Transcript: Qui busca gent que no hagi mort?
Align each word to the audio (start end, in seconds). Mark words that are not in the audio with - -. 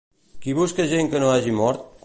Qui 0.45 0.55
busca 0.61 0.87
gent 0.95 1.13
que 1.13 1.23
no 1.25 1.31
hagi 1.35 1.57
mort? 1.63 1.89